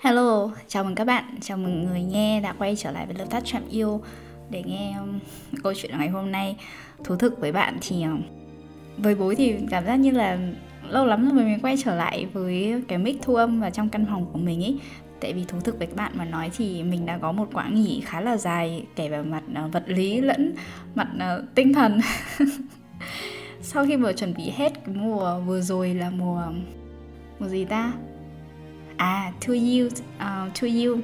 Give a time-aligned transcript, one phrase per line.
[0.00, 3.24] Hello, chào mừng các bạn, chào mừng người nghe đã quay trở lại với lớp
[3.30, 4.02] tắt chạm yêu
[4.50, 5.18] để nghe um,
[5.62, 6.56] câu chuyện ngày hôm nay.
[7.04, 8.22] Thú thực với bạn thì um,
[8.98, 10.38] với bối thì cảm giác như là
[10.88, 14.06] lâu lắm rồi mình quay trở lại với cái mic thu âm và trong căn
[14.06, 14.78] phòng của mình ấy
[15.20, 17.74] tại vì thú thực với các bạn mà nói thì mình đã có một quãng
[17.74, 20.54] nghỉ khá là dài kể về mặt ờ, vật lý lẫn
[20.94, 22.00] mặt ờ, tinh thần.
[23.62, 26.42] Sau khi vừa chuẩn bị hết cái mùa vừa rồi là mùa
[27.38, 27.92] mùa gì ta?
[28.98, 30.98] À to you uh, to you.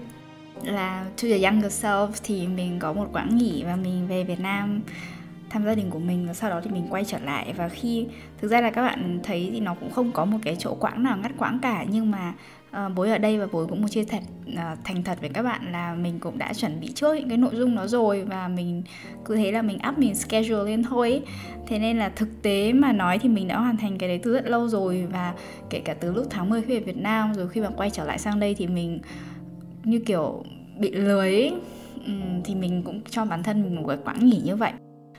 [0.63, 4.41] Là to the younger self thì mình có một quãng nghỉ và mình về Việt
[4.41, 4.81] Nam
[5.51, 7.55] thăm gia đình của mình và sau đó thì mình quay trở lại.
[7.57, 8.07] Và khi
[8.41, 11.03] thực ra là các bạn thấy thì nó cũng không có một cái chỗ quãng
[11.03, 12.35] nào ngắt quãng cả nhưng mà
[12.75, 15.31] Ờ, bối ở đây và bối cũng muốn chia thật uh, ờ, thành thật với
[15.31, 18.25] các bạn là mình cũng đã chuẩn bị trước những cái nội dung đó rồi
[18.25, 18.83] và mình
[19.25, 21.23] cứ thế là mình up mình schedule lên thôi
[21.67, 24.33] thế nên là thực tế mà nói thì mình đã hoàn thành cái đấy từ
[24.33, 25.35] rất lâu rồi và
[25.71, 28.05] kể cả từ lúc tháng 10 khi về Việt Nam rồi khi mà quay trở
[28.05, 29.01] lại sang đây thì mình
[29.85, 30.45] như kiểu
[30.79, 31.53] bị lười ấy.
[32.45, 34.73] Thì mình cũng cho bản thân mình một cái quãng nghỉ như vậy.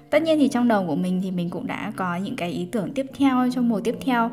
[0.10, 2.68] Tất nhiên thì trong đầu của mình thì mình cũng đã có những cái ý
[2.72, 4.32] tưởng tiếp theo trong mùa tiếp theo.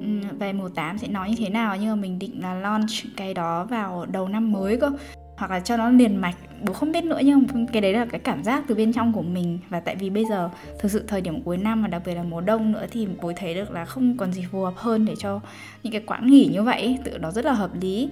[0.00, 0.06] Ừ,
[0.38, 1.76] về mùa 8 sẽ nói như thế nào?
[1.76, 4.90] Nhưng mà mình định là launch cái đó vào đầu năm mới cơ.
[5.36, 6.34] Hoặc là cho nó liền mạch.
[6.66, 9.22] Bố không biết nữa, nhưng cái đấy là cái cảm giác từ bên trong của
[9.22, 9.58] mình.
[9.68, 12.22] Và tại vì bây giờ thực sự thời điểm cuối năm và đặc biệt là
[12.22, 15.14] mùa đông nữa thì bố thấy được là không còn gì phù hợp hơn để
[15.18, 15.40] cho
[15.82, 18.08] những cái quãng nghỉ như vậy tự nó rất là hợp lý.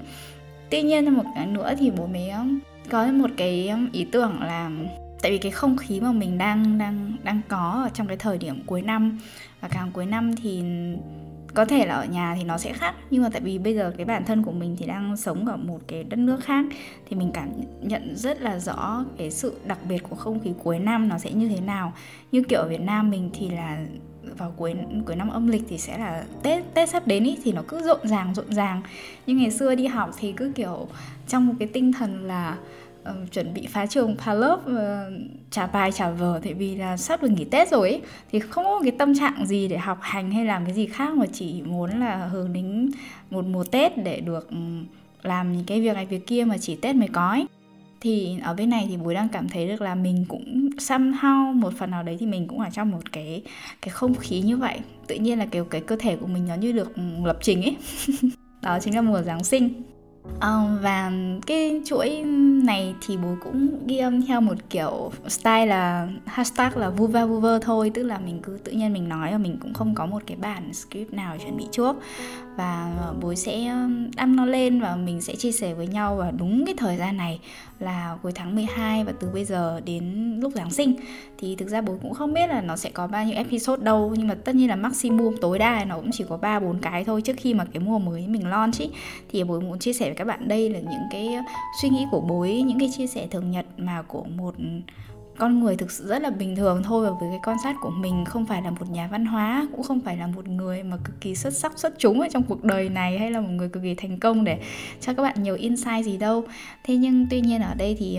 [0.71, 2.59] Tuy nhiên một cái nữa thì bố mới um,
[2.91, 4.71] có một cái um, ý tưởng là
[5.23, 8.39] tại vì cái không khí mà mình đang đang đang có ở trong cái thời
[8.39, 9.19] điểm cuối năm.
[9.61, 10.63] Và càng cuối năm thì
[11.55, 12.95] có thể là ở nhà thì nó sẽ khác.
[13.11, 15.57] Nhưng mà tại vì bây giờ cái bản thân của mình thì đang sống ở
[15.57, 16.65] một cái đất nước khác,
[17.09, 17.49] thì mình cảm
[17.83, 21.33] nhận rất là rõ cái sự đặc biệt của không khí cuối năm nó sẽ
[21.33, 21.93] như thế nào.
[22.33, 23.79] Như kiểu ở Việt Nam mình thì là
[24.39, 24.75] vào cuối
[25.07, 27.83] cuối năm âm lịch thì sẽ là Tết Tết sắp đến ý, thì nó cứ
[27.83, 28.83] rộn ràng rộn ràng.
[29.27, 30.89] Nhưng ngày xưa đi học thì cứ kiểu
[31.29, 32.57] trong một cái tinh thần là
[33.11, 35.13] uh, chuẩn bị phá trường phá lớp uh,
[35.51, 36.41] trả bài trả vở.
[36.45, 38.03] Tại vì là sắp được nghỉ tết rồi ấy
[38.33, 41.15] thì không có cái tâm trạng gì để học hành hay làm cái gì khác
[41.15, 42.91] mà chỉ muốn là hướng đến
[43.31, 44.57] một mùa tết để được ừ,
[45.23, 47.47] làm những cái việc này việc kia mà chỉ tết mới có ấy.
[48.01, 51.73] Thì ở bên này thì bùi đang cảm thấy được là mình cũng somehow một
[51.79, 53.43] phần nào đấy thì mình cũng ở trong một cái
[53.83, 54.79] cái không khí như vậy.
[55.07, 57.63] Tự nhiên là kiểu cái cơ thể của mình nó như được ừ, lập trình
[57.63, 57.77] ấy.
[58.63, 59.83] Đó chính là mùa giáng sinh.
[60.43, 61.13] Um, và
[61.47, 62.23] cái chuỗi
[62.65, 67.59] này thì bố cũng ghi âm theo một kiểu style là hashtag là vuva vuva
[67.59, 70.23] thôi tức là mình cứ tự nhiên mình nói và mình cũng không có một
[70.27, 71.97] cái bản script nào chuẩn bị trước
[72.59, 73.73] và ờ, bố sẽ
[74.17, 77.17] đăng nó lên và mình sẽ chia sẻ với nhau vào đúng cái thời gian
[77.17, 77.41] này
[77.81, 80.95] là cuối tháng 12 và từ bây giờ đến lúc Giáng sinh.
[81.39, 84.15] Thì thực ra bố cũng không biết là nó sẽ có bao nhiêu episode đâu
[84.19, 87.05] nhưng mà tất nhiên là maximum tối đa nó cũng chỉ có 3 4 cái
[87.05, 88.91] thôi trước khi mà cái mùa mới mình launch ý,
[89.31, 91.29] thì bố muốn chia sẻ với các bạn đây là những cái
[91.83, 94.55] suy nghĩ của bố ấy, những cái chia sẻ thường nhật mà của một
[95.39, 97.91] con người thực sự rất là bình thường thôi và với cái quan sát của
[97.91, 100.97] mình không phải là một nhà văn hóa, cũng không phải là một người mà
[101.05, 103.69] cực kỳ xuất sắc, xuất chúng ở trong cuộc đời này hay là một người
[103.69, 104.61] cực kỳ thành công để
[105.01, 106.45] cho các bạn nhiều insight gì đâu.
[106.85, 108.19] Thế nhưng tuy nhiên ở đây thì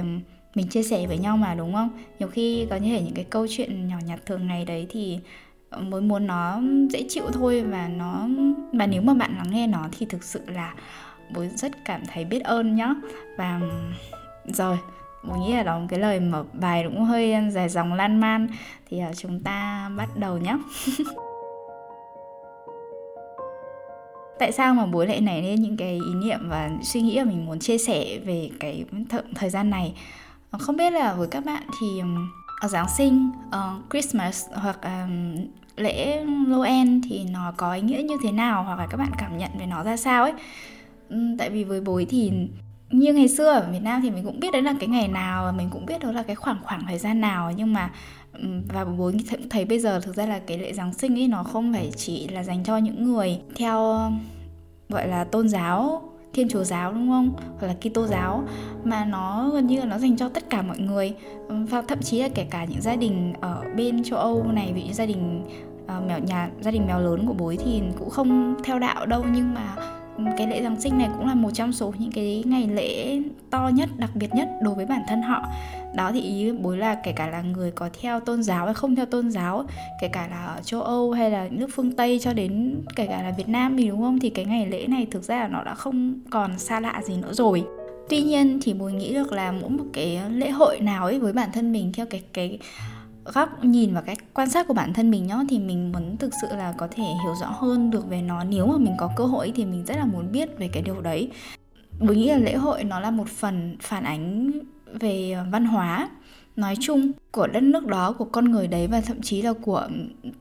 [0.55, 1.89] mình chia sẻ với nhau mà, đúng không?
[2.19, 5.19] Nhiều khi có thể những cái câu chuyện nhỏ nhặt thường ngày đấy thì
[5.69, 8.27] ờ, mới muốn nó dễ chịu thôi và nó,
[8.73, 10.73] và nếu mà bạn lắng nghe nó thì thực sự là
[11.35, 12.93] bố rất cảm thấy biết ơn nhá.
[13.37, 13.61] Và
[14.45, 14.77] rồi
[15.23, 18.47] bố nghĩ là đó cái lời mở bài cũng hơi dài dòng lan man.
[18.89, 20.57] Thì uh, chúng ta bắt đầu nhé
[24.39, 27.23] tại sao mà bố lại nảy lên những cái ý niệm và suy nghĩ mà
[27.23, 29.93] mình muốn chia sẻ về cái th- thời gian này?
[30.51, 32.01] Ờ, không biết là với các bạn thì
[32.61, 35.35] ở Giáng sinh, uh, Christmas hoặc um,
[35.75, 38.63] lễ Noel thì nó có ý nghĩa như thế nào?
[38.63, 40.33] Hoặc là các bạn cảm nhận về nó ra sao ấy.
[41.39, 42.31] Tại vì với bối thì
[42.89, 45.45] như ngày xưa ở Việt Nam thì mình cũng biết đấy là cái ngày nào
[45.45, 47.91] và mình cũng biết đó là cái khoảng khoảng thời gian nào nhưng mà
[48.73, 49.11] và bố
[49.49, 52.27] thấy bây giờ thực ra là cái lễ Giáng sinh ấy nó không phải chỉ
[52.27, 54.11] là dành cho những người theo
[54.89, 56.01] gọi là tôn giáo
[56.33, 57.33] thiên chúa giáo đúng không?
[57.59, 58.43] Hoặc là kitô giáo
[58.83, 61.13] mà nó gần như là nó dành cho tất cả mọi người.
[61.47, 64.81] Và thậm chí là kể cả những gia đình ở bên châu âu này ví
[64.87, 65.43] dụ gia đình
[65.83, 69.25] uh, mèo nhà gia đình mèo lớn của bố thì cũng không theo đạo đâu
[69.33, 69.75] nhưng mà
[70.37, 73.71] cái lễ Giáng sinh này cũng là một trong số những cái ngày lễ to
[73.73, 75.45] nhất, đặc biệt nhất đối với bản thân họ.
[75.95, 78.95] Đó thì ý bối là kể cả là người có theo tôn giáo hay không
[78.95, 79.65] theo tôn giáo
[80.01, 83.23] kể cả là ở châu âu hay là nước phương tây cho đến kể cả
[83.23, 84.19] là việt nam thì đúng không?
[84.19, 87.17] Thì cái ngày lễ này thực ra là nó đã không còn xa lạ gì
[87.17, 87.63] nữa rồi.
[88.09, 91.33] Tuy nhiên thì bồi nghĩ được là mỗi một cái lễ hội nào ấy với
[91.33, 92.59] bản thân mình theo cái cái
[93.33, 96.31] góc nhìn và cách quan sát của bản thân mình nhá, thì mình muốn thực
[96.41, 98.43] sự là có thể hiểu rõ hơn được về nó.
[98.43, 101.01] Nếu mà mình có cơ hội thì mình rất là muốn biết về cái điều
[101.01, 101.31] đấy.
[101.99, 104.51] Mình nghĩ là lễ hội nó là một phần phản ánh
[104.99, 106.09] về ờ, văn hóa,
[106.55, 109.87] nói chung của đất nước đó, của con người đấy và thậm chí là của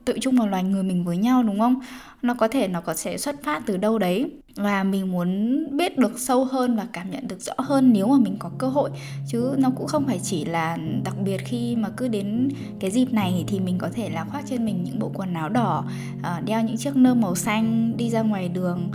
[0.05, 1.75] tự chung một loài người mình với nhau, đúng không?
[2.21, 5.97] Nó có thể nó có sẽ xuất phát từ đâu đấy và mình muốn biết
[5.97, 8.89] được sâu hơn và cảm nhận được rõ hơn nếu mà mình có cơ hội.
[9.27, 12.49] Chứ nó cũng không phải chỉ là đặc biệt khi mà cứ đến
[12.79, 15.49] cái dịp này thì mình có thể là khoác trên mình những bộ quần áo
[15.49, 15.85] đỏ
[16.23, 18.91] ờ, đeo những chiếc nơ màu xanh, đi ra ngoài đường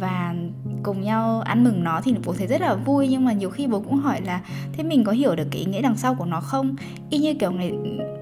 [0.00, 0.34] và
[0.82, 3.08] cùng nhau ăn mừng nó thì bố thấy rất là vui.
[3.08, 4.40] Nhưng mà nhiều khi bố cũng hỏi là
[4.72, 6.76] thế mình có hiểu được cái ý nghĩa đằng sau của nó không?
[7.10, 7.72] Y như kiểu này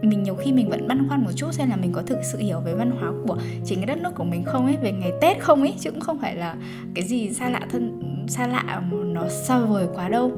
[0.02, 2.38] mình nhiều khi mình vẫn băn khoăn một chút xem là mình có thực sự
[2.38, 5.12] hiểu về văn hóa của chính cái đất nước của mình không ấy về ngày
[5.20, 6.54] tết không ấy chứ cũng không phải là
[6.94, 10.32] cái gì xa lạ thân xa lạ nó xa vời quá đâu.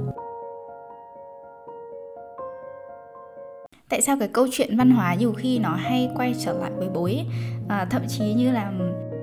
[3.89, 6.89] Tại sao cái câu chuyện văn hóa nhiều khi nó hay quay trở lại với
[6.89, 7.21] bối
[7.69, 8.73] à, thậm chí như là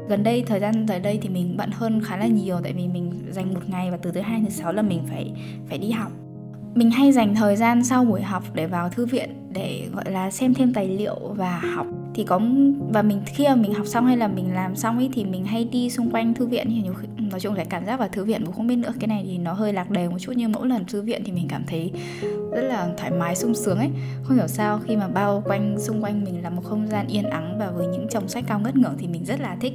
[0.09, 2.87] gần đây, thời gian tới đây thì mình bận hơn khá là nhiều tại vì
[2.87, 5.31] mình dành một ngày và từ thứ hai thứ sáu là mình phải
[5.69, 6.11] phải đi học.
[6.75, 10.31] Mình hay dành thời gian sau buổi học để vào thư viện để, gọi là,
[10.31, 12.41] xem thêm tài liệu và học thì có
[12.89, 15.45] và mình khi mà mình học xong hay là mình làm xong ấy thì mình
[15.45, 16.67] hay đi xung quanh thư viện.
[16.69, 18.93] Thì nhiều khi, nói chung là cảm giác vào thư viện cũng không biết nữa.
[18.99, 21.31] Cái này thì nó hơi lạc đề một chút nhưng mỗi lần thư viện thì
[21.31, 21.91] mình cảm thấy
[22.51, 23.89] rất là thoải mái sung sướng ấy.
[24.23, 27.29] Không hiểu sao khi mà bao quanh xung quanh mình là một không gian yên
[27.29, 29.73] ắng và với những chồng sách cao ngất ngưỡng thì mình rất là thích.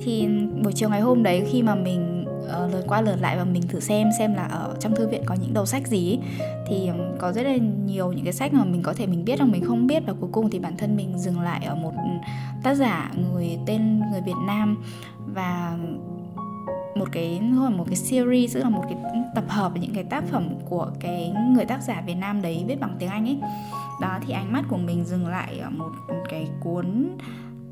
[0.00, 0.28] Thì
[0.62, 3.44] buổi chiều ngày hôm đấy khi mà mình Ờ, uh, lượt qua lượt lại và
[3.44, 6.18] mình thử xem xem là ở trong thư viện có những đầu sách gì
[6.66, 7.56] thì có rất là
[7.86, 10.12] nhiều những cái sách mà mình có thể mình biết hoặc mình không biết và
[10.20, 11.92] cuối cùng thì bản thân mình dừng lại ở một
[12.62, 14.82] tác giả người tên người Việt Nam
[15.34, 15.76] và
[16.94, 17.40] một cái
[17.76, 18.96] một cái series tức là một cái
[19.34, 22.80] tập hợp những cái tác phẩm của cái người tác giả Việt Nam đấy viết
[22.80, 23.38] bằng tiếng Anh ấy.
[24.00, 25.90] Đó thì ánh mắt của mình dừng lại ở một
[26.30, 27.08] cái cuốn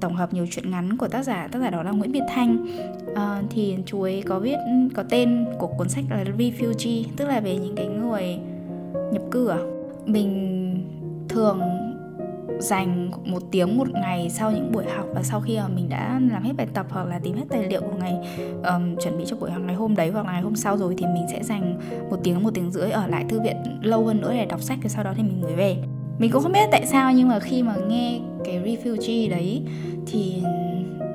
[0.00, 2.66] tổng hợp nhiều chuyện ngắn của tác giả tác giả đó là Nguyễn Việt Thanh.
[3.14, 4.56] À, thì chú ấy có viết
[4.94, 8.38] có tên của cuốn sách là Refugee tức là về những cái người
[9.12, 9.58] nhập cư à.
[10.06, 10.58] Mình
[11.28, 11.60] thường
[12.58, 16.20] dành một tiếng một ngày sau những buổi học và sau khi mà mình đã
[16.30, 18.14] làm hết bài tập hoặc là tìm hết tài liệu của ngày
[18.64, 20.94] um, chuẩn bị cho buổi học ngày hôm đấy hoặc là ngày hôm sau rồi
[20.98, 21.80] thì mình sẽ dành
[22.10, 24.78] một tiếng một tiếng rưỡi ở lại thư viện lâu hơn nữa để đọc sách
[24.82, 25.76] rồi sau đó thì mình mới về.
[26.18, 29.62] Mình cũng không biết tại sao nhưng mà khi mà nghe cái refugee đấy
[30.06, 30.42] thì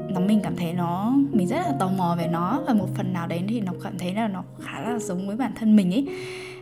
[0.09, 2.61] nó mình cảm thấy nó, mình rất là tò mò về nó.
[2.67, 5.35] Và một phần nào đấy thì nó cảm thấy là nó khá là giống với
[5.35, 6.07] bản thân mình ấy.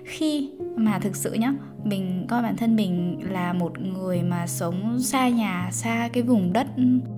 [0.04, 1.54] Khi mà thực sự nhá,
[1.84, 6.54] mình coi bản thân mình là một người mà sống xa nhà, xa cái vùng
[6.54, 6.68] đất,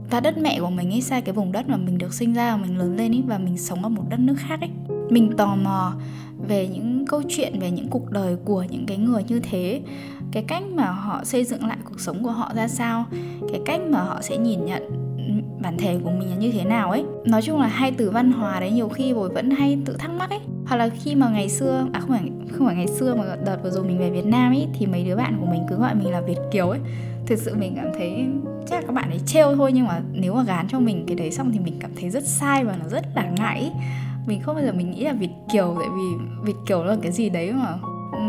[0.09, 2.55] và đất mẹ của mình ấy, xa cái vùng đất mà mình được sinh ra
[2.55, 4.69] và mình lớn lên ấy, và mình sống ở một đất nước khác ấy
[5.09, 5.93] mình tò mò
[6.47, 9.81] về những câu chuyện, về những cuộc đời của những cái người như thế.
[10.31, 13.05] Cái cách mà họ xây dựng lại cuộc sống của họ ra sao?
[13.51, 14.83] Cái cách mà họ sẽ nhìn nhận
[15.61, 17.03] bản thể của mình là như thế nào ấy?
[17.25, 20.11] Nói chung là hai từ văn hóa đấy nhiều khi bồi vẫn hay tự thắc
[20.11, 20.39] mắc ấy.
[20.65, 23.57] Hoặc là khi mà ngày xưa à không phải không phải ngày xưa mà đợt
[23.63, 25.95] vừa rồi mình về Việt Nam ấy, thì mấy đứa bạn của mình cứ gọi
[25.95, 26.79] mình là Việt kiều ấy.
[27.25, 28.25] Thực sự mình cảm thấy
[28.67, 31.15] chắc là các bạn ấy trêu thôi, nhưng mà nếu mà gán cho mình cái
[31.15, 33.71] đấy xong thì mình cảm thấy rất sai và nó rất là ngại ấy
[34.25, 37.11] mình không bao giờ mình nghĩ là Việt kiều, tại vì Việt kiều là cái
[37.11, 37.75] gì đấy mà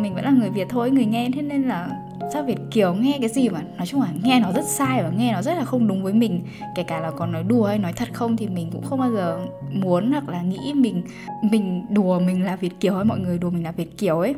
[0.02, 1.88] mình vẫn là người Việt thôi, người nghe, thế nên là
[2.32, 5.10] sao Việt Kiều nghe cái gì mà nói chung là nghe nó rất sai và
[5.10, 6.42] nghe nó rất là không đúng với mình,
[6.74, 9.12] kể cả là còn nói đùa hay nói thật không thì mình cũng không bao
[9.12, 11.02] giờ muốn hoặc là nghĩ mình
[11.42, 14.34] mình đùa mình là Việt Kiều hay mọi người đùa mình là Việt Kiều ấy.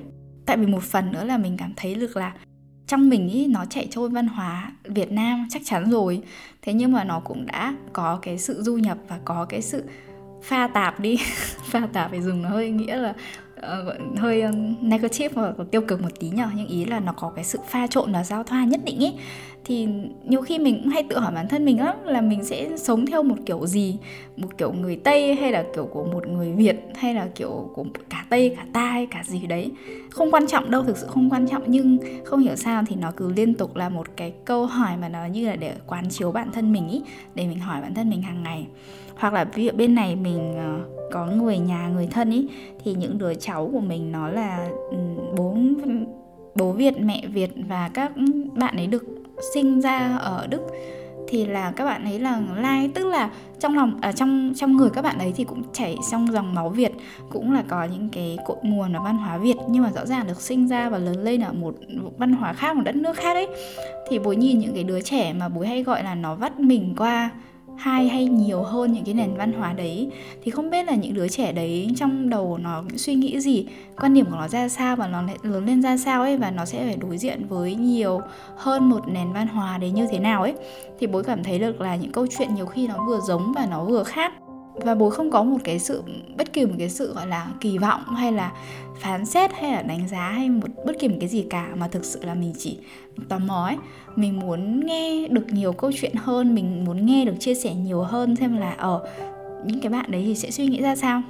[0.47, 2.35] Tại vì một phần nữa là mình cảm thấy được là
[2.87, 6.23] trong mình ý, nó chạy trôi văn hóa Việt Nam chắc chắn rồi.
[6.63, 9.85] Thế nhưng mà nó cũng đã có cái sự du nhập và có cái sự
[10.47, 11.17] pha tạp đi.
[11.71, 13.15] Pha tạp phải dùng nó hơi nghĩa là
[13.59, 14.45] uh, hơi
[14.81, 17.87] negative và tiêu cực một tí nhở nhưng ý là nó có cái sự pha
[17.87, 19.15] trộn và giao thoa nhất định ý
[19.67, 19.89] thì
[20.25, 23.07] nhiều khi mình cũng hay tự hỏi bản thân mình lắm là mình sẽ sống
[23.07, 23.99] theo một kiểu gì?
[24.37, 27.85] Một kiểu người tây hay là kiểu của một người việt hay là kiểu của
[28.11, 29.71] cả tây cả ta hay cả gì đấy?
[30.11, 31.63] Không quan trọng đâu thực sự không quan trọng.
[31.67, 35.09] Nhưng không hiểu sao thì nó cứ liên tục là một cái câu hỏi mà
[35.09, 37.03] nó như là để quán chiếu bản thân mình ý
[37.35, 38.67] để mình hỏi bản thân mình hàng ngày
[39.17, 40.81] hoặc là ví dụ bên này mình ờ,
[41.13, 42.49] có người nhà người thân ý
[42.85, 44.97] thì những đứa cháu của mình nó là ừ,
[45.37, 45.57] bố
[46.55, 48.13] bố Việt mẹ Việt và các
[48.55, 49.05] bạn ấy được
[49.55, 50.61] sinh ra ở Đức.
[51.29, 54.77] Thì là các bạn ấy là lai tức là trong lòng ở à, trong trong
[54.77, 56.93] người các bạn ấy thì cũng chảy trong dòng máu Việt
[57.31, 60.27] cũng là có những cái cội nguồn ở văn hóa Việt nhưng mà rõ ràng
[60.27, 61.75] được sinh ra và lớn lên ở một
[62.19, 63.47] văn hóa khác một đất nước khác ấy.
[64.09, 66.95] Thì bố nhìn những cái đứa trẻ mà bố hay gọi là nó vắt mình
[66.99, 67.31] qua
[67.79, 70.11] hai hay nhiều hơn những cái nền văn hóa đấy.
[70.43, 73.67] Thì không biết là những đứa trẻ đấy trong đầu nó suy nghĩ gì,
[73.97, 76.65] quan điểm của nó ra sao và nó lớn lên ra sao ấy, và nó
[76.65, 78.21] sẽ phải đối diện với nhiều
[78.57, 80.55] hơn một nền văn hóa đấy như thế nào ấy.
[80.99, 83.67] Thì bố cảm thấy được là những câu chuyện nhiều khi nó vừa giống và
[83.71, 84.33] nó vừa khác
[84.77, 86.03] và bố không có một cái sự
[86.39, 88.53] bất kỳ một cái sự gọi là kỳ vọng hay là
[89.01, 91.89] phán xét hay là đánh giá hay một bất kỳ một cái gì cả mà
[91.89, 92.79] thực sự là mình chỉ
[93.29, 93.77] tò mò ấy.
[94.17, 98.03] Mình muốn nghe được nhiều câu chuyện hơn mình muốn nghe được chia sẻ nhiều
[98.03, 99.09] hơn xem là ở ờ,
[99.67, 101.23] những cái bạn đấy thì sẽ suy nghĩ ra sao.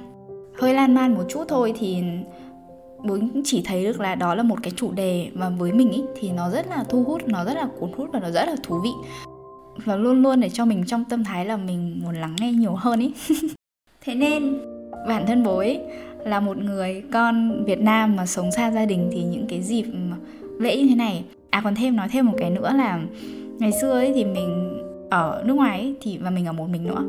[0.59, 2.03] Hơi lan man một chút thôi thì
[3.03, 6.01] bố chỉ thấy được là đó là một cái chủ đề mà với mình ý,
[6.19, 8.55] thì nó rất là thu hút nó rất là cuốn hút và nó rất là
[8.63, 8.91] thú vị
[9.85, 12.75] và luôn luôn để cho mình trong tâm thái là mình muốn lắng nghe nhiều
[12.75, 13.11] hơn ý.
[14.01, 14.57] Thế nên
[15.07, 15.81] bản thân bố ấy
[16.25, 19.85] là một người con Việt Nam mà sống xa gia đình thì những cái dịp
[20.59, 22.99] lễ như thế này à còn thêm nói thêm một cái nữa là
[23.59, 24.79] ngày xưa ấy thì mình
[25.09, 27.03] ở nước ngoài ấy, thì và mình ở một mình nữa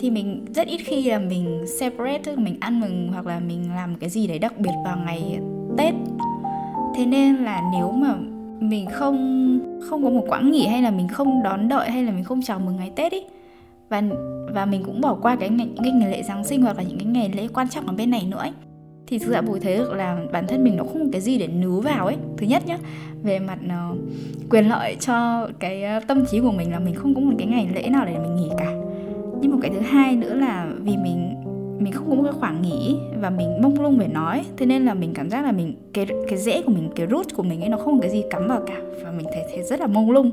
[0.00, 3.40] thì mình rất ít khi là mình separate tức là mình ăn mừng hoặc là
[3.40, 5.40] mình làm cái gì đấy đặc biệt vào ngày
[5.78, 5.94] Tết.
[6.96, 8.14] Thế nên là nếu mà
[8.60, 12.12] mình không không có một quãng nghỉ hay là mình không đón đợi hay là
[12.12, 13.26] mình không chào mừng ngày Tết ấy
[13.88, 14.02] và
[14.54, 16.82] và mình cũng bỏ qua cái ngày, những cái ngày lễ Giáng sinh hoặc là
[16.82, 18.52] những cái ngày lễ quan trọng ở bên này nữa ấy.
[19.06, 21.38] Thì thực ra bùi thấy được là bản thân mình nó không có cái gì
[21.38, 22.16] để nứ vào ấy.
[22.36, 22.78] Thứ nhất nhá
[23.22, 23.98] về mặt uh,
[24.50, 27.46] quyền lợi cho cái uh, tâm trí của mình là mình không có một cái
[27.46, 28.72] ngày lễ nào để mình nghỉ cả.
[29.40, 31.34] Nhưng một cái thứ hai nữa là vì mình
[31.80, 34.44] mình không có một cái khoảng nghỉ và mình mông lung về nói.
[34.56, 37.26] Thế nên là mình cảm giác là mình cái cái rễ của mình cái root
[37.34, 38.76] của mình ấy nó không có cái gì cắm vào cả.
[39.04, 40.30] Và mình thấy, thấy rất là mông lung.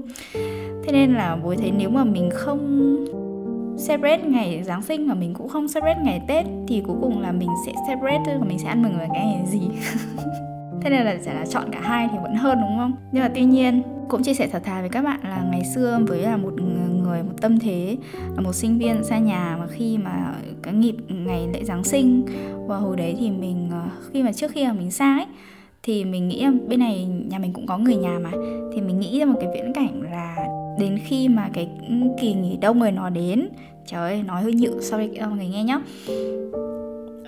[0.83, 2.97] Thế nên là bố thấy nếu mà mình không
[3.87, 7.31] celebrate ngày Giáng sinh mà mình cũng không celebrate ngày Tết thì cuối cùng là
[7.31, 9.61] mình sẽ celebrate và mình sẽ ăn mừng về cái ngày gì.
[10.81, 12.93] Thế nên là sẽ là chọn cả hai thì vẫn hơn đúng không?
[13.11, 15.99] Nhưng mà tuy nhiên cũng chia sẻ thật thà với các bạn là ngày xưa
[16.07, 17.97] với là một người một tâm thế,
[18.35, 22.25] là một sinh viên xa nhà mà khi mà cái nghịp ngày lễ giáng sinh
[22.67, 23.83] và hồi đấy thì mình ờ,
[24.13, 25.27] khi mà trước khi mà mình sang ấy,
[25.83, 28.31] thì mình nghĩ bên này nhà mình cũng có người nhà mà,
[28.73, 30.47] thì mình nghĩ ra một cái viễn cảnh là
[30.79, 33.49] đến khi mà cái ừ, kỳ nghỉ đông người nó đến,
[33.85, 35.79] trời ơi, nói hơi nhự đây mọi người nghe nhá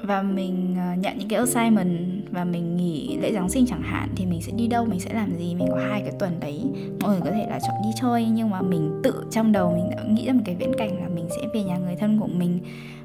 [0.01, 4.10] và mình ờ, nhận những cái assignment và mình nghỉ lễ Giáng sinh chẳng hạn
[4.15, 6.63] thì mình sẽ đi đâu, mình sẽ làm gì, mình có hai cái tuần đấy
[7.01, 8.25] mọi người có thể là chọn đi chơi.
[8.25, 11.08] Nhưng mà mình tự trong đầu mình đã nghĩ ra một cái viễn cảnh là
[11.08, 12.60] mình sẽ về nhà người thân của mình.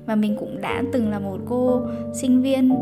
[0.07, 2.75] Và mình cũng đã từng là một cô sinh viên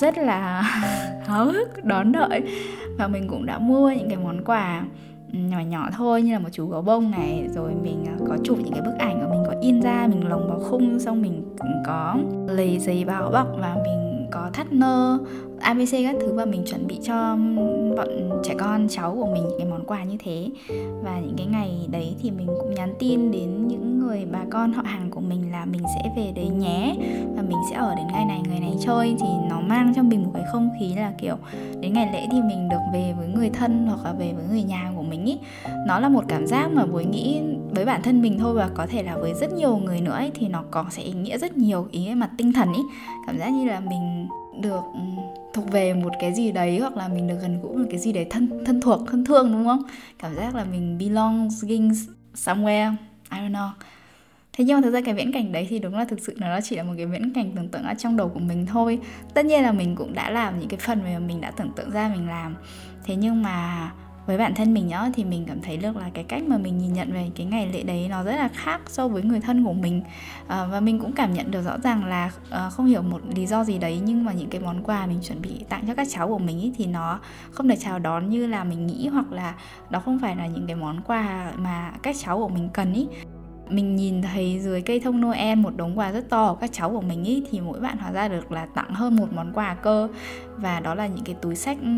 [0.00, 0.62] rất là
[1.26, 2.42] háo hức đón đợi.
[2.98, 4.84] Và mình cũng đã mua những cái món quà
[5.36, 7.48] nhỏ nhỏ thôi, như là một chú gấu bông này.
[7.54, 10.28] Rồi mình à, có chụp những cái bức ảnh và mình có in ra, mình
[10.28, 11.42] lồng vào khung, xong mình
[11.86, 12.16] có
[12.48, 15.18] lấy giấy báo bọc và mình có thắt nơ
[15.60, 17.36] abc các thứ, và mình chuẩn bị cho
[17.96, 18.08] bọn
[18.44, 20.48] trẻ con, cháu của mình những cái món quà như thế.
[21.02, 24.72] Và những cái ngày đấy thì mình cũng nhắn tin đến những người bà con
[24.72, 26.96] họ hàng của mình là mình sẽ về đấy nhé,
[27.36, 29.16] và mình sẽ ở đến ngày này người này chơi.
[29.20, 31.36] Thì nó mang cho mình một cái không khí là, kiểu,
[31.80, 34.62] đến ngày lễ thì mình được về với người thân hoặc là về với người
[34.62, 35.38] nhà của mình ý.
[35.86, 38.86] Nó là một cảm giác mà bối nghĩ với bản thân mình thôi và có
[38.86, 41.56] thể là với rất nhiều người nữa ấy, thì nó có sẽ ý nghĩa rất
[41.56, 42.82] nhiều ý nghĩa mặt tinh thần ý.
[43.26, 44.28] Cảm giác như là mình
[44.60, 44.82] được
[45.54, 48.12] thuộc về một cái gì đấy hoặc là mình được gần gũi một cái gì
[48.12, 49.82] đấy thân thân thuộc thân thương đúng không?
[50.18, 51.92] Cảm giác là mình belonging
[52.34, 52.94] somewhere
[53.32, 53.70] I don't know.
[54.52, 56.60] Thế nhưng mà thực ra cái viễn cảnh đấy thì đúng là thực sự nó
[56.60, 58.98] chỉ là một cái viễn cảnh tưởng tượng ở trong đầu của mình thôi.
[59.34, 61.90] Tất nhiên là mình cũng đã làm những cái phần mà mình đã tưởng tượng
[61.90, 62.56] ra mình làm.
[63.04, 63.90] Thế nhưng mà
[64.26, 66.78] với bản thân mình nhá thì mình cảm thấy được là cái cách mà mình
[66.78, 69.64] nhìn nhận về cái ngày lễ đấy nó rất là khác so với người thân
[69.64, 70.02] của mình.
[70.48, 73.46] À, và mình cũng cảm nhận được rõ ràng là à, không hiểu một lý
[73.46, 76.08] do gì đấy nhưng mà những cái món quà mình chuẩn bị tặng cho các
[76.10, 79.32] cháu của mình ý, thì nó không được chào đón như là mình nghĩ hoặc
[79.32, 79.54] là
[79.90, 83.06] đó không phải là những cái món quà mà các cháu của mình cần ý
[83.68, 86.90] mình nhìn thấy dưới cây thông Noel một đống quà rất to của các cháu
[86.90, 89.74] của mình ý, thì mỗi bạn hóa ra được là tặng hơn một món quà
[89.74, 90.08] cơ.
[90.56, 91.88] Và đó là những cái túi sách ừ,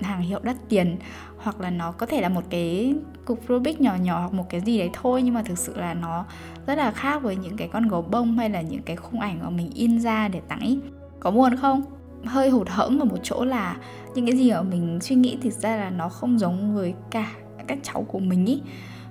[0.00, 0.96] hàng hiệu đắt tiền.
[1.36, 4.60] Hoặc là nó có thể là một cái cục Rubik nhỏ nhỏ hoặc một cái
[4.60, 6.24] gì đấy thôi, nhưng mà thực sự là nó
[6.66, 9.38] rất là khác với những cái con gấu bông hay là những cái khung ảnh
[9.42, 10.78] mà mình in ra để tặng ý.
[11.20, 11.82] Có buồn không?
[12.24, 13.76] Hơi hụt hẫng ở một chỗ là
[14.14, 17.32] những cái gì mà mình suy nghĩ thực ra là nó không giống với cả
[17.66, 18.62] các cháu của mình ý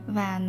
[0.07, 0.41] và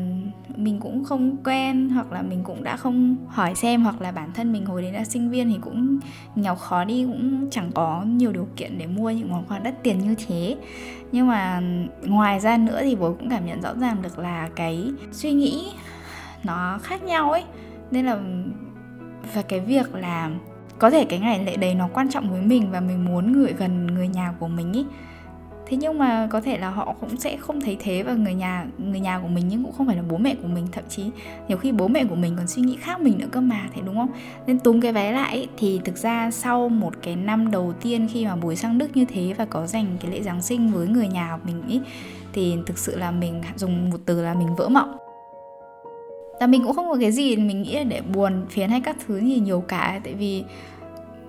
[0.56, 4.32] mình cũng không quen hoặc là mình cũng đã không hỏi xem hoặc là bản
[4.34, 5.99] thân mình hồi đấy là sinh viên thì cũng
[6.34, 9.82] nghèo khó đi, cũng chẳng có nhiều điều kiện để mua những món quà đắt
[9.82, 10.56] tiền như thế.
[11.12, 11.62] Nhưng mà
[12.02, 15.73] ngoài ra nữa thì bố cũng cảm nhận rõ ràng được là cái suy nghĩ
[16.44, 17.44] nó khác nhau ấy.
[17.90, 18.18] Nên là
[19.34, 20.30] và cái việc là
[20.78, 23.52] có thể cái ngày lễ đấy nó quan trọng với mình và mình muốn gửi
[23.58, 24.87] gần người nhà của mình ý
[25.66, 28.66] thế nhưng mà có thể là họ cũng sẽ không thấy thế và người nhà
[28.78, 30.66] người nhà của mình nhưng cũng không phải là bố mẹ của mình.
[30.73, 31.04] Thậm chí
[31.49, 33.83] nhiều khi bố mẹ của mình còn suy nghĩ khác mình nữa cơ mà, thế
[33.87, 34.11] đúng không?
[34.47, 38.26] Nên túm cái vé lại thì thực ra sau một cái năm đầu tiên khi
[38.26, 41.09] mà bùi sang đức như thế và có dành cái lễ giáng sinh với người
[41.09, 41.80] nhà của mình ý
[42.33, 44.97] thì thực sự là mình dùng một từ là mình vỡ mộng.
[46.40, 48.97] Và mình cũng không có cái gì mình nghĩ là để buồn phiền hay các
[49.06, 50.44] thứ gì nhiều cả tại vì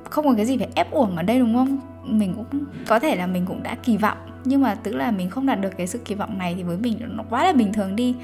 [0.10, 1.80] không có cái gì phải ép uổng ở đây, đúng không?
[2.04, 5.30] Mình cũng, có thể là mình cũng đã kỳ vọng, nhưng mà tức là mình
[5.30, 7.74] không đạt được cái sự kỳ vọng này thì với mình nó quá là bình
[7.74, 8.16] thường đi.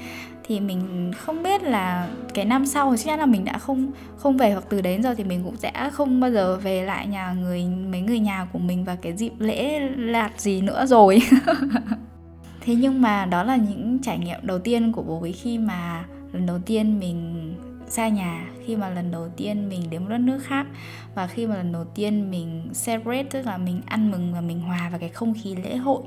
[0.44, 4.36] Thì mình không biết là cái năm sau chắc chắn là mình đã không không
[4.36, 7.06] về hoặc từ đấy đến giờ thì mình cũng sẽ không bao giờ về lại
[7.06, 11.18] nhà người, mấy người nhà của mình và cái dịp lễ lạt gì nữa rồi.
[12.60, 16.04] Thế nhưng mà đó là những trải nghiệm đầu tiên của bố với khi mà
[16.32, 17.51] lần đầu tiên mình
[17.92, 20.66] xa nhà khi mà lần đầu tiên mình đến một đất nước khác
[21.14, 24.60] và khi mà lần đầu tiên mình celebrate, tức là mình ăn mừng và mình
[24.60, 26.02] hòa vào cái không khí lễ hội,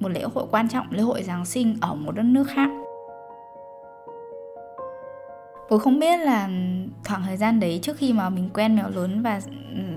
[0.00, 2.68] một lễ hội quan trọng, lễ hội giáng sinh ở một đất nước khác.
[5.68, 6.48] Tôi không biết là
[7.04, 9.40] khoảng thời gian đấy trước khi mà mình quen mèo lớn và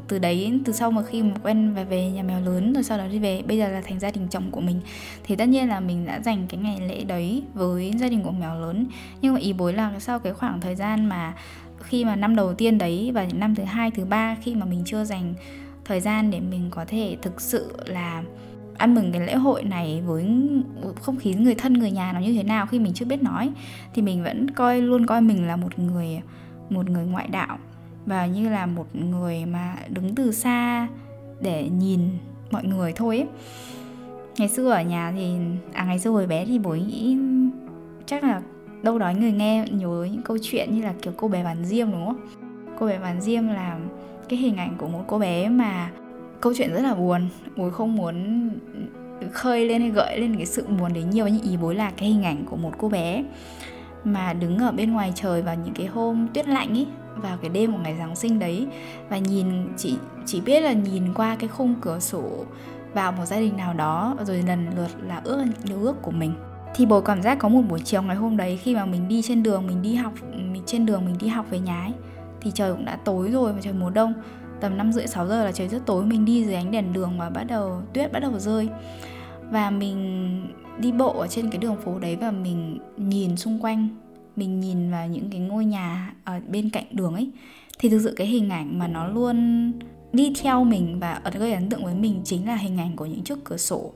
[0.07, 2.97] từ đấy, từ sau mà khi mà quen và về nhà mèo lớn rồi sau
[2.97, 4.81] đó đi về, bây giờ là thành gia đình chồng của mình.
[5.23, 8.31] Thì tất nhiên là mình đã dành cái ngày lễ đấy với gia đình của
[8.31, 8.87] mèo lớn.
[9.21, 11.33] Nhưng mà ý bối là sau cái khoảng thời gian mà
[11.79, 14.65] khi mà năm đầu tiên đấy và những năm thứ hai, thứ ba khi mà
[14.65, 15.33] mình chưa dành
[15.85, 18.23] thời gian để mình có thể thực sự là
[18.81, 20.25] ăn mừng cái lễ hội này với
[21.01, 23.51] không khí người thân, người nhà nó như thế nào khi mình chưa biết nói
[23.93, 26.21] thì mình vẫn coi, luôn coi mình là một người
[26.69, 27.57] một người ngoại đạo
[28.05, 30.87] và như là một người mà đứng từ xa
[31.41, 31.99] để nhìn
[32.51, 33.27] mọi người thôi ấy.
[34.37, 35.35] ngày xưa ở nhà thì
[35.73, 37.17] à ngày xưa hồi bé thì bố nghĩ
[38.05, 38.41] chắc là
[38.83, 41.91] đâu đó người nghe nhớ những câu chuyện như là kiểu cô bé bán diêm,
[41.91, 42.19] đúng không
[42.79, 43.79] cô bé bán diêm là
[44.29, 45.91] cái hình ảnh của một cô bé mà
[46.41, 47.29] câu chuyện rất là buồn.
[47.57, 48.49] Bối không muốn
[49.31, 52.09] khơi lên hay gợi lên cái sự buồn đấy nhiều nhưng ý bối là cái
[52.09, 53.23] hình ảnh của một cô bé
[54.03, 57.49] mà đứng ở bên ngoài trời vào những cái hôm tuyết lạnh ấy vào cái
[57.49, 58.67] đêm của ngày Giáng sinh đấy.
[59.09, 62.45] Và nhìn, chỉ chỉ biết là nhìn qua cái khung cửa sổ
[62.93, 66.33] vào một gia đình nào đó, rồi lần lượt là ước điều ước của mình.
[66.75, 69.21] Thì bố cảm giác có một buổi chiều ngày hôm đấy khi mà mình đi
[69.21, 71.93] trên đường, mình đi học, mình trên đường mình đi học về nhà ấy,
[72.41, 74.13] thì trời cũng đã tối rồi và trời mùa đông
[74.61, 76.05] tầm năm rưỡi 6 giờ là trời rất tối.
[76.05, 78.69] Mình đi dưới ánh đèn đường và bắt đầu, tuyết bắt đầu rơi.
[79.51, 80.47] Và mình
[80.79, 83.87] đi bộ ở trên cái đường phố đấy và mình nhìn xung quanh.
[84.35, 87.31] Mình nhìn vào những cái ngôi nhà ở bên cạnh đường ấy.
[87.79, 89.71] Thì thực sự cái hình ảnh mà nó luôn
[90.13, 93.23] đi theo mình và gây ấn tượng với mình chính là hình ảnh của những
[93.23, 93.91] chiếc cửa sổ.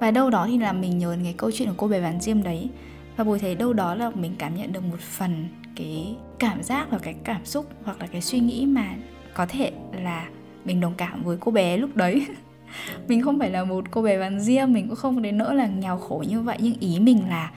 [0.00, 2.20] Và đâu đó thì là mình nhớ đến cái câu chuyện của cô bé bán
[2.20, 2.68] diêm đấy.
[3.16, 6.90] Và buổi thấy đâu đó là mình cảm nhận được một phần cái cảm giác
[6.90, 8.94] và cái cảm xúc hoặc là cái suy nghĩ mà
[9.34, 10.28] có thể là
[10.64, 12.26] mình đồng cảm với cô bé lúc đấy
[13.08, 15.66] mình không phải là một cô bé bán riêng mình cũng không đến nỗi là
[15.66, 17.50] nghèo khổ như vậy nhưng ý mình là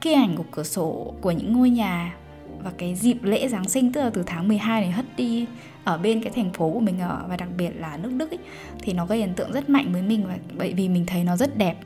[0.00, 2.14] cái ảnh của cửa sổ của những ngôi nhà
[2.62, 5.46] và cái dịp lễ Giáng sinh tức là từ tháng 12 này hất đi
[5.84, 8.38] ở bên cái thành phố của mình ở và đặc biệt là nước Đức ấy,
[8.82, 11.36] thì nó gây ấn tượng rất mạnh với mình và bởi vì mình thấy nó
[11.36, 11.76] rất đẹp.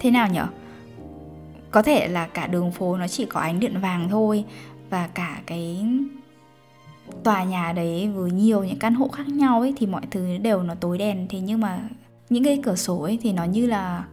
[0.00, 0.46] Thế nào nhở?
[1.70, 4.44] Có thể là cả đường phố nó chỉ có ánh điện vàng thôi
[4.90, 5.86] và cả cái
[7.24, 10.62] tòa nhà đấy với nhiều những căn hộ khác nhau ấy, thì mọi thứ đều
[10.62, 11.88] nó tối đèn thế nhưng mà
[12.30, 14.04] những cái cửa sổ ấy thì nó như là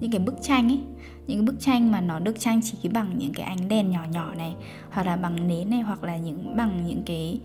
[0.00, 0.80] những cái bức tranh ấy.
[1.26, 4.00] Những cái bức tranh mà nó được trang trí bằng những cái ánh đèn nhỏ
[4.12, 4.54] nhỏ này,
[4.90, 7.40] hoặc là bằng nến này, hoặc là những, bằng những cái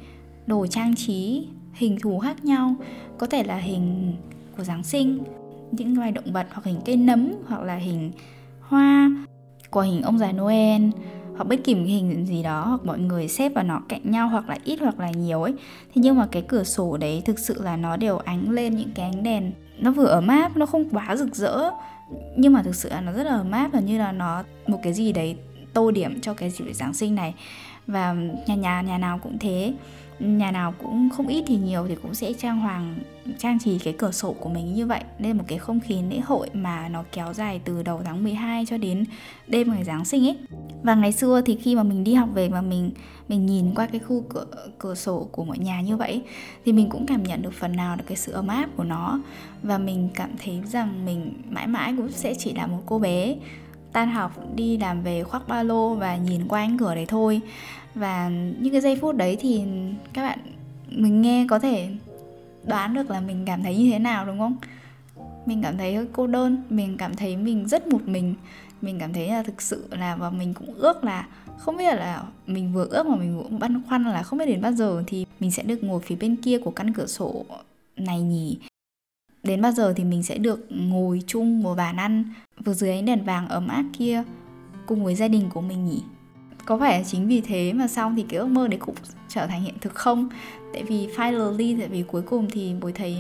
[0.46, 2.76] đồ trang trí hình thù khác nhau.
[3.18, 4.14] Có thể là hình
[4.58, 5.20] của giáng sinh,
[5.72, 8.12] những loài động vật, hoặc hình cây nấm, hoặc là hình
[8.62, 9.12] hoa
[9.70, 10.82] của hình ông già noel
[11.36, 14.28] hoặc bất kỳ một hình gì đó, hoặc mọi người xếp vào nó cạnh nhau
[14.28, 15.54] hoặc là ít hoặc là nhiều ấy.
[15.86, 18.92] Thế nhưng mà cái cửa sổ đấy thực sự là nó đều ánh lên những
[18.96, 19.52] cái ánh đèn.
[19.80, 21.70] Nó vừa ấm áp, nó không quá rực rỡ.
[22.38, 24.80] Nhưng mà thực sự là nó rất là ấm áp và như là nó một
[24.84, 25.36] cái gì đấy
[25.74, 27.34] tô điểm cho cái dịp Giáng sinh này.
[27.88, 28.14] Và
[28.48, 29.74] nhà nhà nhà nào cũng thế
[30.24, 32.96] nhà nào cũng không ít thì nhiều thì cũng sẽ trang hoàng,
[33.38, 35.04] trang trí cái cửa sổ của mình như vậy.
[35.20, 38.66] Nên một cái không khí lễ hội mà nó kéo dài từ đầu tháng 12
[38.66, 39.06] cho đến
[39.48, 40.38] đêm ngày Giáng sinh ấy.
[40.84, 42.92] Và ngày xưa thì khi mà mình đi học về mà mình
[43.28, 44.46] mình nhìn qua cái khu cửa
[44.78, 46.22] cửa sổ của mọi nhà như vậy,
[46.66, 49.22] thì mình cũng cảm nhận được phần nào được cái sự ấm áp của nó.
[49.64, 53.36] Và mình cảm thấy rằng mình mãi mãi cũng sẽ chỉ là một cô bé
[53.94, 57.42] tan học, đi làm về khoác ba lô và nhìn qua cánh cửa đấy thôi.
[57.96, 58.30] Và
[58.60, 59.64] những cái giây phút đấy thì
[60.14, 60.40] các bạn,
[60.90, 61.90] mình nghe có thể
[62.68, 64.56] đoán được là mình cảm thấy như thế nào, đúng không?
[65.46, 68.36] Mình cảm thấy hơi cô đơn, mình cảm thấy mình rất một mình.
[68.82, 71.28] Mình cảm thấy là thực sự là, và mình cũng ước là,
[71.58, 74.62] không biết là mình vừa ước mà mình cũng băn khoăn là không biết đến
[74.62, 77.46] bao giờ thì mình sẽ được ngồi phía bên kia của căn cửa sổ
[77.98, 78.58] này nhỉ?
[79.44, 82.24] Đến bao giờ thì mình sẽ được ngồi chung một bàn ăn
[82.66, 84.24] vừa dưới ánh đèn vàng ấm áp kia
[84.86, 86.04] cùng với gia đình của mình nhỉ?
[86.66, 88.96] Có phải chính vì thế mà xong thì cái ước mơ đấy cũng
[89.28, 90.30] trở thành hiện thực không?
[90.74, 93.18] Tại vì finally tại vì cuối cùng thì bối thấy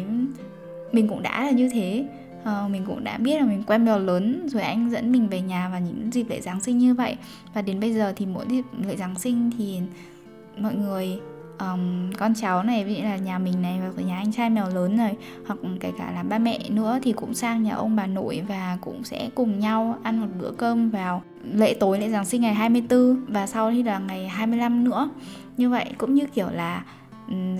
[0.91, 2.05] mình cũng đã là như thế.
[2.41, 5.41] Uh, mình cũng đã biết là mình quen mèo lớn rồi anh dẫn mình về
[5.41, 7.17] nhà vào những dịp lễ giáng sinh như vậy.
[7.53, 9.79] Và đến bây giờ thì mỗi dịp lễ giáng sinh thì
[10.57, 11.19] mọi người
[11.59, 14.69] um, con cháu này ví dụ là nhà mình này và nhà anh trai mèo
[14.69, 15.15] lớn này
[15.47, 18.77] hoặc kể cả là ba mẹ nữa thì cũng sang nhà ông bà nội và
[18.81, 21.21] cũng sẽ cùng nhau ăn một bữa cơm vào
[21.53, 25.09] lễ tối lễ Giáng sinh ngày 24 và sau thì là ngày 25 nữa.
[25.57, 26.83] Như vậy cũng như kiểu là
[27.27, 27.57] um,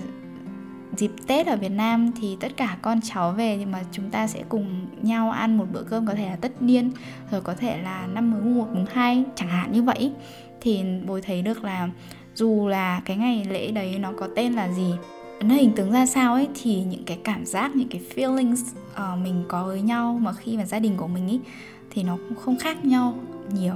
[0.96, 4.26] dịp Tết ở Việt Nam thì tất cả con cháu về nhưng mà chúng ta
[4.26, 6.90] sẽ cùng nhau ăn một bữa cơm có thể là tất niên
[7.30, 10.12] rồi có thể là năm mới mùng 1 mùng 2 chẳng hạn như vậy.
[10.60, 11.88] Thì bồi thấy được là
[12.34, 14.92] dù là cái ngày lễ đấy nó có tên là gì
[15.40, 19.18] nó hình tướng ra sao ấy thì những cái cảm giác những cái feelings uh,
[19.24, 21.40] mình có với nhau mà khi mà gia đình của mình ấy
[21.90, 23.14] thì nó cũng không khác nhau
[23.52, 23.74] nhiều.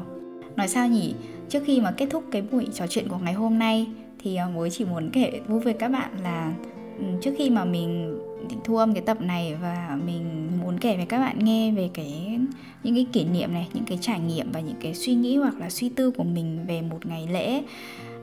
[0.57, 1.15] Nói sao nhỉ?
[1.49, 3.87] Trước khi mà kết thúc cái buổi trò chuyện của ngày hôm nay
[4.19, 6.53] thì ờ, uh, mới chỉ muốn kể vui với các bạn là
[6.99, 8.19] ừ, trước khi mà mình
[8.65, 12.39] thu âm cái tập này và mình muốn kể với các bạn nghe về cái
[12.83, 15.55] những cái kỷ niệm này những cái trải nghiệm và những cái suy nghĩ hoặc
[15.59, 17.63] là suy tư của mình về một ngày lễ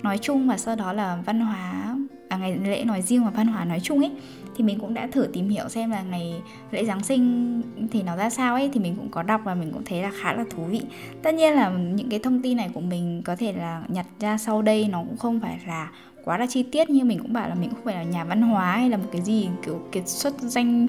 [0.05, 1.95] nói chung và sau đó là văn hóa
[2.29, 4.11] à, ngày lễ nói riêng và văn hóa nói chung ấy
[4.55, 6.41] thì mình cũng đã thử tìm hiểu xem là ngày
[6.71, 9.71] lễ Giáng sinh thì nó ra sao ấy thì mình cũng có đọc và mình
[9.73, 10.81] cũng thấy là khá là thú vị.
[11.23, 14.37] Tất nhiên là những cái thông tin này của mình có thể là nhặt ra
[14.37, 15.91] sau đây nó cũng không phải là
[16.25, 18.41] quá là chi tiết như mình cũng bảo là mình không phải là nhà văn
[18.41, 20.87] hóa hay là một cái gì kiểu kiệt xuất danh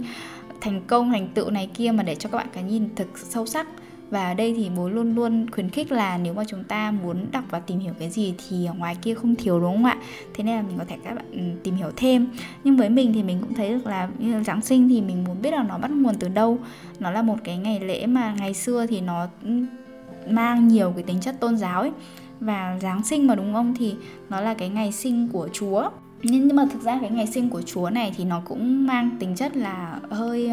[0.61, 3.47] thành công thành tựu này kia mà để cho các bạn cái nhìn thực sâu
[3.47, 3.67] sắc
[4.11, 7.27] và ở đây thì bố luôn luôn khuyến khích là nếu mà chúng ta muốn
[7.33, 9.97] đọc và tìm hiểu cái gì thì ở ngoài kia không thiếu, đúng không ạ?
[10.35, 12.27] Thế nên là mình có thể các bạn ừ, tìm hiểu thêm.
[12.65, 15.25] Nhưng với mình thì mình cũng thấy được là, như là giáng sinh thì mình
[15.25, 16.59] muốn biết là nó bắt nguồn từ đâu.
[17.01, 19.51] Nó là một cái ngày lễ mà ngày xưa thì nó ừ,
[20.29, 21.93] mang nhiều cái tính chất tôn giáo ấy.
[22.41, 23.75] Và Giáng sinh mà, đúng không?
[23.79, 23.95] Thì
[24.29, 25.91] nó là cái ngày sinh của Chúa.
[26.23, 29.37] Nhưng mà thực ra cái ngày sinh của Chúa này thì nó cũng mang tính
[29.37, 30.53] chất là hơi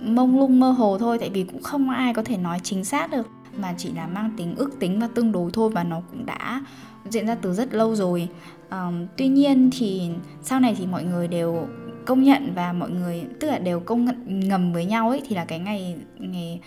[0.00, 3.10] mông lung mơ hồ thôi tại vì cũng không ai có thể nói chính xác
[3.10, 6.26] được mà chỉ là mang tính ước tính và tương đối thôi và nó cũng
[6.26, 6.62] đã
[7.10, 8.28] diễn ra từ rất lâu rồi.
[8.70, 10.10] Um, tuy nhiên thì
[10.42, 11.66] sau này thì mọi người đều
[12.08, 15.36] công nhận và mọi người tức là đều công nhận ngầm với nhau ấy thì
[15.36, 16.60] là cái ngày ngày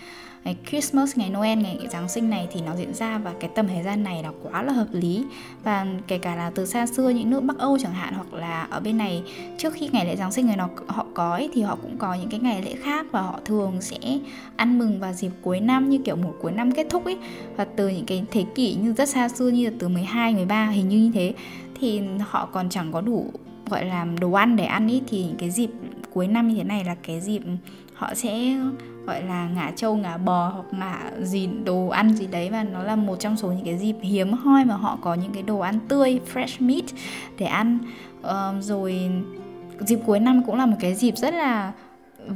[0.44, 3.68] ngày Christmas, ngày Noel, ngày Giáng sinh này thì nó diễn ra và cái tầm
[3.68, 5.24] thời gian này là quá là hợp lý.
[5.64, 8.62] Và kể cả là từ xa xưa những nước Bắc Âu chẳng hạn hoặc là
[8.70, 9.22] ở bên này
[9.58, 12.14] trước khi ngày lễ Giáng sinh người nó họ có ấy, thì họ cũng có
[12.14, 13.98] những cái ngày lễ khác và họ thường sẽ
[14.56, 17.18] ăn mừng vào dịp cuối năm như kiểu một cuối năm kết thúc ấy.
[17.56, 20.66] Và từ những cái thế kỷ như rất xa xưa như là từ 12, 13
[20.66, 21.34] hình như như thế
[21.80, 23.32] thì họ còn chẳng có đủ
[23.72, 25.70] gọi là đồ ăn để ăn ý thì cái dịp
[26.12, 27.42] cuối năm như thế này là cái dịp
[27.94, 28.56] họ sẽ
[29.06, 32.50] gọi là ngả trâu ngả bò hoặc ngả gì đồ ăn gì đấy.
[32.50, 35.32] Và nó là một trong số những cái dịp hiếm hoi mà họ có những
[35.32, 36.84] cái đồ ăn tươi fresh meat
[37.38, 37.78] để ăn.
[38.20, 39.10] Uh, rồi
[39.80, 41.72] dịp cuối năm cũng là một cái dịp rất là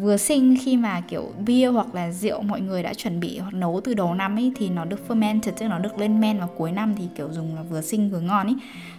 [0.01, 3.55] vừa sinh khi mà kiểu bia hoặc là rượu mọi người đã chuẩn bị hoặc
[3.55, 6.49] nấu từ đầu năm ấy thì nó được fermented tức nó được lên men vào
[6.57, 8.57] cuối năm thì kiểu dùng là vừa sinh vừa ngon ấy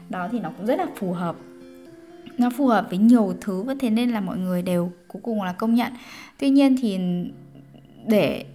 [0.09, 1.35] đó thì nó cũng rất là phù hợp
[2.37, 5.43] nó phù hợp với nhiều thứ và thế nên là mọi người đều cuối cùng
[5.43, 5.93] là công nhận.
[6.39, 6.99] Tuy nhiên thì
[8.05, 8.45] để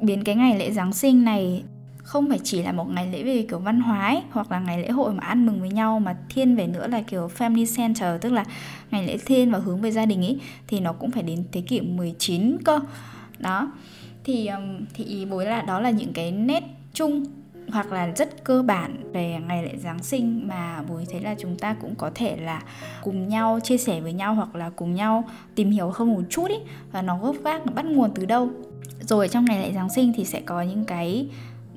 [0.00, 1.64] biến cái ngày lễ Giáng sinh này
[1.96, 4.82] không phải chỉ là một ngày lễ về kiểu văn hóa ấy, hoặc là ngày
[4.82, 8.20] lễ hội mà ăn mừng với nhau mà thiên về nữa là kiểu family center
[8.20, 8.44] tức là
[8.90, 11.60] ngày lễ thiên và hướng về gia đình ấy thì nó cũng phải đến thế
[11.60, 12.80] kỷ 19 cơ.
[13.38, 13.72] Đó.
[14.24, 14.50] Thì
[14.94, 17.24] thì ý bối là đó là những cái nét chung
[17.72, 21.58] hoặc là rất cơ bản về ngày lễ Giáng sinh mà Bùi thấy là chúng
[21.58, 22.62] ta cũng có thể là
[23.02, 25.24] cùng nhau chia sẻ với nhau hoặc là cùng nhau
[25.54, 26.56] tìm hiểu hơn một chút ý,
[26.92, 28.50] và nó gốc gác, nó bắt nguồn từ đâu.
[29.00, 31.28] Rồi trong ngày lễ Giáng sinh thì sẽ có những cái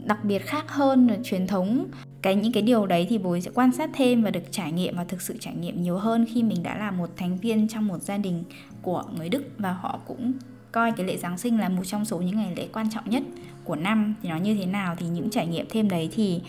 [0.06, 1.88] đặc biệt khác hơn là truyền thống.
[2.21, 4.97] Cái những cái điều đấy thì bố sẽ quan sát thêm và được trải nghiệm
[4.97, 7.88] và thực sự trải nghiệm nhiều hơn khi mình đã là một thành viên trong
[7.88, 8.43] một gia đình
[8.82, 10.34] của người Đức, và họ cũng
[10.71, 13.23] coi cái lễ Giáng sinh là một trong số những ngày lễ quan trọng nhất
[13.69, 16.41] của năm thì nó như thế nào, thì những trải nghiệm thêm đấy thì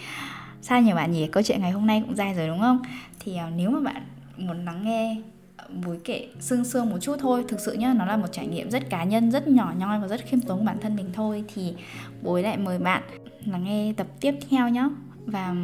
[0.62, 1.26] sao nhỉ bạn nhỉ?
[1.26, 2.82] Câu chuyện ngày hôm nay cũng dài rồi đúng không?
[3.20, 4.02] Thì ờ, nếu mà bạn
[4.36, 5.16] muốn lắng nghe
[5.56, 8.46] ờ, mối kể sương sương một chút thôi, thực sự nhá, nó là một trải
[8.46, 11.10] nghiệm rất cá nhân, rất nhỏ nhoi và rất khiêm tốn của bản thân mình
[11.12, 11.74] thôi, thì
[12.22, 13.02] bối lại mời bạn
[13.44, 14.88] là nghe tập tiếp theo nhá.
[15.26, 15.54] Và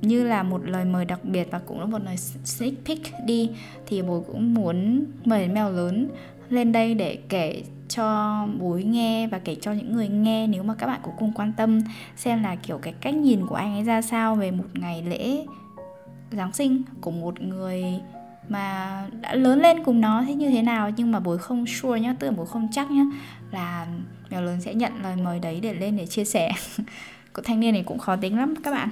[0.00, 3.50] như là một lời mời đặc biệt và cũng là một lời sneak peek đi,
[3.86, 6.08] thì bố cũng muốn mời mèo lớn
[6.48, 10.74] lên đây để kể cho bối nghe và kể cho những người nghe nếu mà
[10.74, 11.80] các bạn cũng cùng quan tâm
[12.16, 15.46] xem là, kiểu, cái cách nhìn của anh ấy ra sao về một ngày lễ
[16.30, 17.84] Giáng sinh của một người
[18.48, 20.90] mà đã lớn lên cùng nó thế như thế nào.
[20.96, 23.04] Nhưng mà bối không sure nhá tưởng bối không chắc nhá,
[23.50, 23.86] là
[24.30, 26.50] mèo lớn sẽ nhận lời mời đấy để lên để chia sẻ.
[27.32, 28.88] Của thanh niên này cũng khó tính lắm các bạn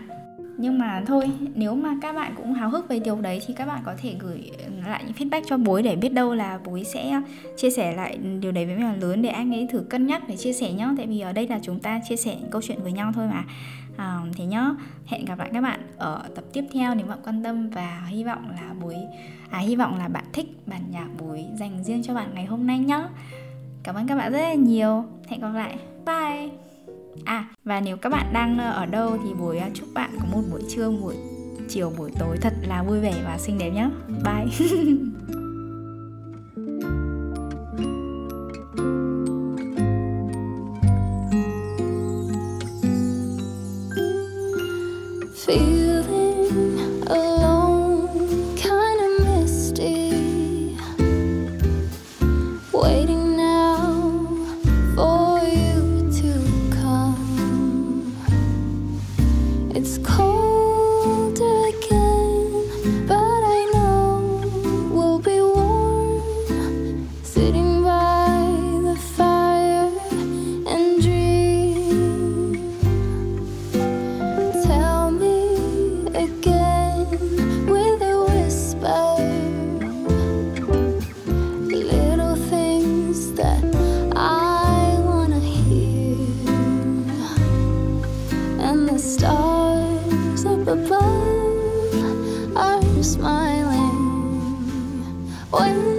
[0.57, 3.67] nhưng mà thôi nếu mà các bạn cũng háo hức về điều đấy thì các
[3.67, 4.51] bạn có thể gửi
[4.87, 7.21] lại những feedback cho bối để biết đâu là bối sẽ
[7.57, 10.37] chia sẻ lại điều đấy với mèo lớn để anh ấy thử cân nhắc để
[10.37, 10.91] chia sẻ nhá.
[10.97, 13.29] Tại vì ở đây là chúng ta chia sẻ những câu chuyện với nhau thôi
[13.29, 13.45] mà.
[13.97, 14.71] À, thế nhá
[15.07, 18.25] hẹn gặp lại các bạn ở tập tiếp theo nếu bạn quan tâm và hy
[18.25, 18.97] vọng là bối
[19.51, 22.67] à hy vọng là bạn thích bản nhạc bối dành riêng cho bạn ngày hôm
[22.67, 23.09] nay nhá.
[23.83, 25.05] Cảm ơn các bạn rất là nhiều.
[25.29, 25.77] Hẹn gặp lại.
[26.07, 26.72] Bye.
[27.25, 30.27] À và nếu các bạn đang ờ, ở đâu thì buổi ờ, chúc bạn có
[30.33, 31.14] một buổi trưa, buổi
[31.68, 33.90] chiều, buổi tối thật là vui vẻ và xinh đẹp nhé.
[34.25, 34.46] Bye.
[95.53, 95.92] 温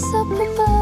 [0.00, 0.81] up above.